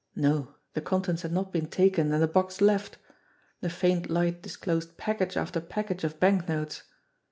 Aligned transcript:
No; 0.15 0.55
the 0.73 0.81
contents 0.81 1.21
had 1.21 1.31
not 1.31 1.53
been 1.53 1.67
taken 1.67 2.11
and 2.11 2.23
the 2.23 2.27
box 2.27 2.59
left! 2.59 2.97
The 3.59 3.69
faint 3.69 4.09
light 4.09 4.41
disclosed 4.41 4.97
package 4.97 5.37
after 5.37 5.61
package 5.61 6.03
of 6.03 6.19
banknotes. 6.19 6.81